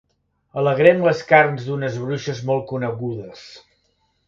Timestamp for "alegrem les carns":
0.61-1.61